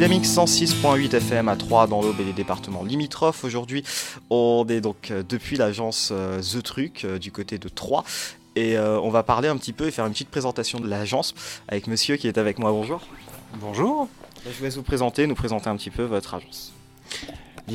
[0.00, 3.44] Dynamique 106.8 FM à 3 dans l'Aube et les départements limitrophes.
[3.44, 3.84] Aujourd'hui,
[4.30, 8.02] on est donc euh, depuis l'agence euh, The Truc euh, du côté de Troyes.
[8.56, 11.34] Et on va parler un petit peu et faire une petite présentation de l'agence
[11.68, 12.72] avec monsieur qui est avec moi.
[12.72, 13.02] Bonjour.
[13.60, 14.08] Bonjour.
[14.46, 16.72] Je vous laisse vous présenter, nous présenter un petit peu votre agence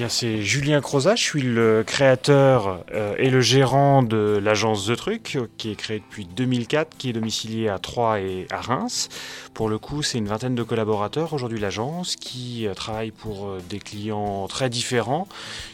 [0.09, 5.38] c'est Julien Crozat, je suis le créateur euh, et le gérant de l'agence The Truc,
[5.57, 9.08] qui est créée depuis 2004, qui est domiciliée à Troyes et à Reims.
[9.54, 13.62] Pour le coup, c'est une vingtaine de collaborateurs aujourd'hui l'agence qui euh, travaillent pour euh,
[13.70, 15.27] des clients très différents,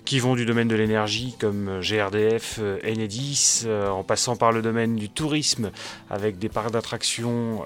[0.05, 5.09] qui vont du domaine de l'énergie comme GRDF, Enedis, en passant par le domaine du
[5.09, 5.71] tourisme
[6.09, 7.63] avec des parcs d'attractions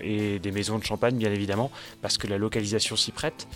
[0.00, 1.70] et des maisons de champagne bien évidemment,
[2.02, 3.46] parce que la localisation s'y prête.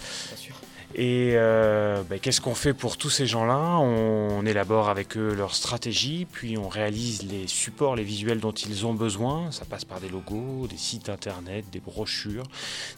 [0.95, 3.79] Et euh, ben, qu'est-ce qu'on fait pour tous ces gens-là?
[3.79, 8.87] On, élabore avec eux leur stratégie, puis on réalise les supports, les visuels dont ils
[8.87, 9.53] ont besoin.
[9.53, 12.45] Ça passe par des logos, des sites internet, des brochures,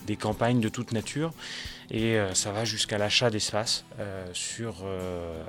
[0.06, 1.32] des campagnes de toute nature.
[1.90, 4.76] Et euh, ça va jusqu'à l'achat d'espace euh, sur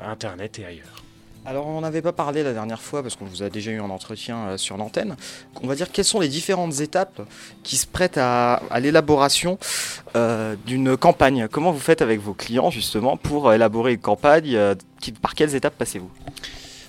[0.02, 1.05] internet et ailleurs.
[1.48, 3.92] Alors on n'avait pas parlé la dernière fois parce qu'on vous a déjà eu un
[3.92, 5.16] entretien euh, sur l'antenne.
[5.62, 7.22] On va dire quelles sont les différentes étapes
[7.62, 9.60] qui se prêtent à, l'élaboration
[10.16, 11.48] euh, d'une campagne.
[11.52, 14.74] Comment vous faites avec vos clients justement pour élaborer une campagne euh,
[15.22, 16.10] Par quelles étapes passez-vous?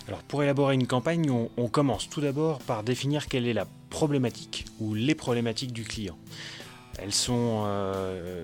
[0.08, 4.64] Alors pour élaborer une campagne, on, commence tout d'abord par définir quelle est la problématique
[4.80, 6.16] ou les problématiques du client.
[6.98, 7.66] Elles sont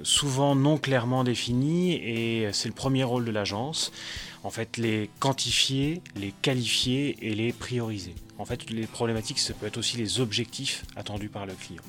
[0.03, 3.93] souvent non clairement définies et c'est le premier rôle de l'agence
[4.45, 8.15] en fait les quantifier, les qualifier et les prioriser.
[8.39, 11.83] En fait, les problématiques, ça peut être aussi les objectifs attendus par le client.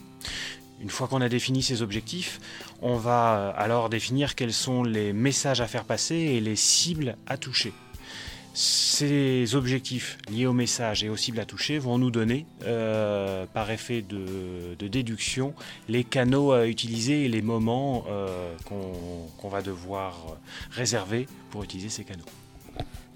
[0.80, 2.39] Une fois qu'on a défini ces objectifs,
[2.81, 7.16] on va euh, alors définir quels sont les messages à faire passer et les cibles
[7.25, 7.73] à toucher.
[8.53, 13.71] Ces objectifs liés aux messages et aux cibles à toucher vont nous donner, euh, par
[13.71, 15.53] effet de, déduction,
[15.89, 18.53] les canaux à utiliser et les moments euh,
[19.39, 20.37] qu'on va devoir
[20.71, 22.25] réserver pour utiliser ces canaux.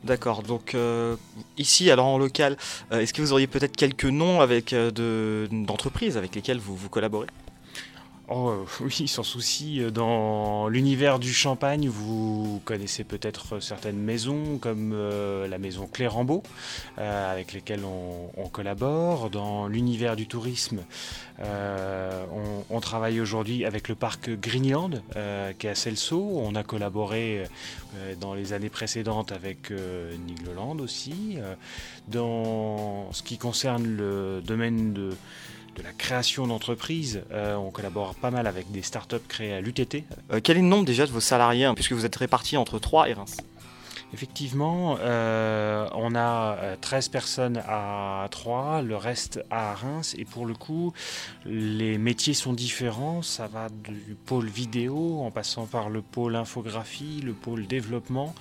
[0.03, 1.15] D'accord, donc euh,
[1.57, 2.55] ici, alors en local,
[2.91, 7.27] est-ce que vous auriez peut-être quelques noms avec euh, d'entreprises avec lesquelles vous, vous collaborez?
[8.29, 9.81] Oh euh, oui, sans souci.
[9.93, 16.43] Dans l'univers du champagne, vous connaissez peut-être certaines maisons comme euh, la maison Clérambeau,
[16.97, 19.29] euh, avec lesquelles on, collabore.
[19.29, 20.79] Dans l'univers du tourisme,
[21.39, 25.01] on, travaille aujourd'hui avec le parc Greenland,
[25.59, 26.19] qui est à Celso.
[26.19, 27.43] On a collaboré
[28.21, 31.37] dans les années précédentes avec Nigloland aussi.
[32.07, 35.11] dans ce qui concerne le domaine de
[35.77, 37.23] de la création d'entreprises.
[37.31, 40.03] Euh, on collabore pas mal avec des startups créées à l'UTT.
[40.31, 42.79] Euh, quel est le nombre déjà de vos salariés, hein, puisque vous êtes répartis entre
[42.79, 43.37] 3 et Reims?
[44.13, 50.53] Effectivement, euh, on a 13 personnes à Troyes, le reste à Reims, et pour le
[50.53, 50.93] coup,
[51.45, 53.21] les métiers sont différents.
[53.21, 58.33] Ça va du pôle vidéo en passant par le pôle infographie, le pôle développement,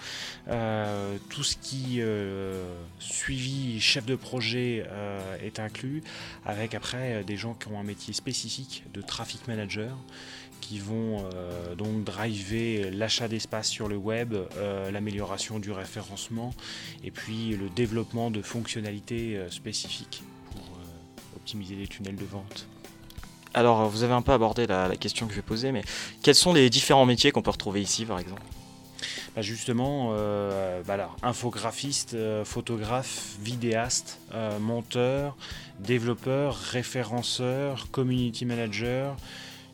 [0.46, 2.00] tout ce qui
[3.00, 4.86] suivi chef de projet
[5.42, 6.02] est inclus,
[6.44, 9.96] avec après des gens qui ont un métier spécifique de traffic manager
[10.66, 16.52] qui vont euh, donc driver l'achat d'espace sur le web, euh, l'amélioration du référencement
[17.04, 20.62] et puis le développement de fonctionnalités euh, spécifiques pour
[21.36, 22.66] optimiser les tunnels de vente.
[23.54, 25.82] Alors, vous avez un peu abordé la, question que je vais poser, mais
[26.22, 28.42] quels sont les différents métiers qu'on peut retrouver ici, par exemple?
[29.34, 30.14] Bah, Justement,
[30.86, 34.18] bah infographiste, photographe, vidéaste,
[34.60, 35.36] monteur,
[35.78, 39.16] développeur, référenceur, community manager,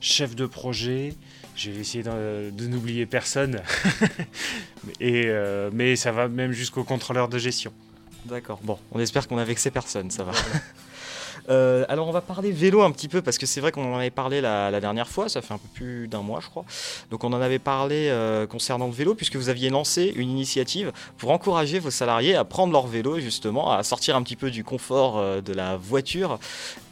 [0.02, 1.14] chef de projet.
[1.56, 3.62] Je vais essayer de, n'oublier personne.
[5.00, 7.72] Et, euh, mais ça va même jusqu'au contrôleur de gestion.
[8.26, 8.60] D'accord.
[8.62, 10.32] Bon, on espère qu'on a vexé personne, ça va.
[11.48, 13.98] Euh, alors on va parler vélo un petit peu parce que c'est vrai qu'on en
[13.98, 16.64] avait parlé la, dernière fois, ça fait un peu plus d'un mois je crois.
[17.10, 20.92] Donc on en avait parlé euh, concernant le vélo puisque vous aviez lancé une initiative
[21.18, 24.62] pour encourager vos salariés à prendre leur vélo justement, à sortir un petit peu du
[24.62, 26.38] confort de la voiture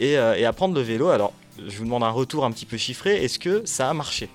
[0.00, 1.10] et, et à prendre le vélo.
[1.10, 1.32] Alors
[1.68, 3.24] je vous demande un retour un petit peu chiffré.
[3.24, 4.28] Est-ce que ça a marché?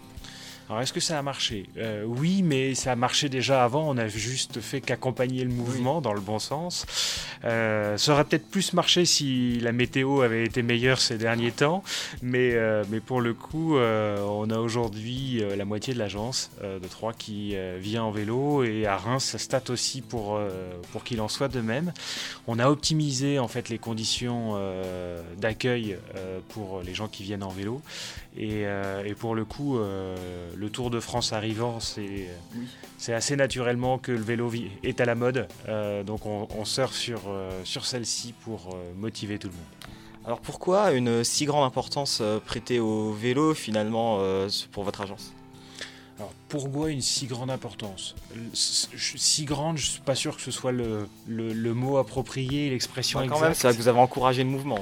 [0.67, 1.67] Alors est-ce que ça a marché?
[1.77, 3.88] Euh, Oui, mais ça a marché déjà avant.
[3.88, 6.88] On a juste fait qu'accompagner le mouvement dans le bon sens.
[7.44, 11.83] Euh, ça aurait peut-être plus marché si la météo avait été meilleure ces derniers temps,
[12.23, 17.13] mais, euh, mais pour le coup, on a aujourd'hui la moitié de l'agence de Troyes
[17.13, 20.39] qui vient en vélo et à Reims, ça state aussi pour,
[20.91, 21.94] pour qu'il en soit de même.
[22.47, 24.59] On a optimisé en fait les conditions
[25.38, 25.97] d'accueil
[26.50, 27.81] pour les gens qui viennent en vélo
[28.38, 28.63] et,
[29.06, 29.77] et pour le coup
[30.55, 34.51] le Tour de France arrivant, c'est assez naturellement que le vélo
[34.83, 35.47] est à la mode.
[35.67, 39.93] Euh, donc on, sur, euh, sur celle-ci pour euh, motiver tout le monde.
[40.25, 44.19] Alors pourquoi une si grande importance prêtée au vélo finalement
[44.71, 45.33] pour votre agence?
[46.17, 48.15] Alors pourquoi une si grande importance?
[48.53, 53.39] Si grande, je suis pas sûr que ce soit le, le, mot approprié, l'expression exacte.
[53.39, 54.79] Quand même, c'est que vous avez encouragé le mouvement.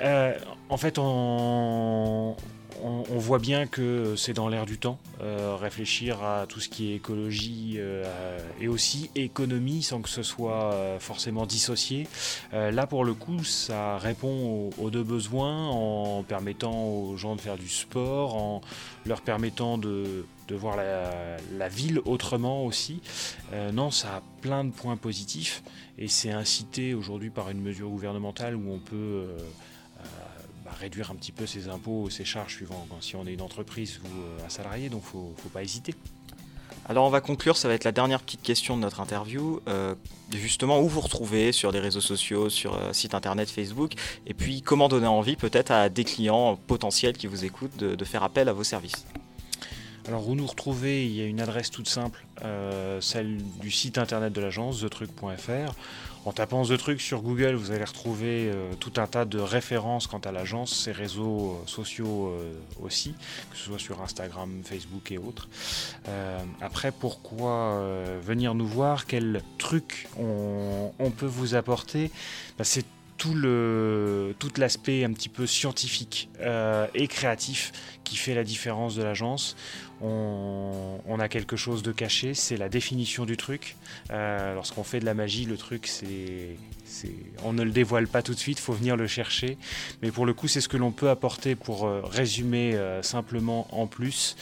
[0.00, 0.32] Euh,
[0.68, 2.36] en fait, on,
[2.82, 6.92] on, voit bien que c'est dans l'air du temps, euh, réfléchir à tout ce qui
[6.92, 12.06] est écologie euh, et aussi économie sans que ce soit euh, forcément dissocié.
[12.52, 17.56] là, pour le coup, ça répond aux, deux besoins en permettant aux gens de faire
[17.56, 18.60] du sport, en
[19.06, 23.00] leur permettant de, voir la, ville autrement aussi.
[23.72, 25.62] non, ça a plein de points positifs
[25.96, 29.26] et c'est incité aujourd'hui par une mesure gouvernementale où on peut
[30.80, 34.08] réduire un petit peu ses impôts, ses charges suivant si on est une entreprise ou
[34.08, 35.94] euh, un salarié, donc ne faut pas hésiter.
[36.90, 39.60] Alors on va conclure, ça va être la dernière petite question de notre interview.
[39.68, 39.94] Euh,
[40.32, 43.92] justement, où vous retrouvez sur les réseaux sociaux, sur euh, site internet, Facebook,
[44.26, 48.24] et puis comment donner envie peut-être à des clients potentiels qui vous écoutent de, faire
[48.24, 49.06] appel à vos services.
[50.10, 52.26] Alors où nous retrouver, il y a une adresse toute simple,
[53.00, 55.72] celle du site internet de l'agence, thetruc.fr.
[56.26, 60.06] En tapant The Truc sur Google, vous allez retrouver euh, tout un tas de références
[60.06, 62.52] quant à l'agence, ses réseaux euh, sociaux euh,
[62.82, 63.14] aussi,
[63.50, 65.48] que ce soit sur Instagram, Facebook et autres.
[66.60, 67.82] après, pourquoi
[68.22, 69.06] venir nous voir?
[69.06, 72.10] Quel truc on, peut vous apporter?
[72.58, 72.64] Bah,
[73.20, 76.30] tout le tout l'aspect un petit peu scientifique
[76.94, 77.72] et créatif
[78.10, 79.56] qui fait la différence de l'agence.
[80.02, 83.76] On, a quelque chose de caché, c'est la définition du truc.
[84.10, 86.56] Euh, lorsqu'on fait de la magie, le truc, c'est,
[87.44, 89.58] on ne le dévoile pas tout de suite, faut venir le chercher.
[90.00, 93.68] Mais pour le coup, c'est ce que l'on peut apporter pour euh, résumer euh, simplement
[93.72, 94.36] en plus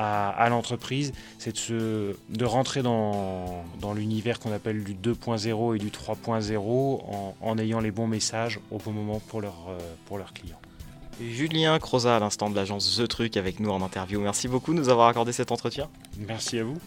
[0.00, 3.64] à, l'entreprise, c'est de, de rentrer dans,
[3.94, 8.78] l'univers qu'on appelle du 2.0 et du 3.0 en, en, ayant les bons messages au
[8.78, 9.56] bon moment pour, leur,
[10.06, 10.60] pour leurs clients.
[11.20, 14.20] Julien Croza à l'instant de l'agence The Truc avec nous en interview.
[14.20, 15.88] Merci beaucoup de nous avoir accordé cet entretien.
[16.16, 16.78] Merci à vous.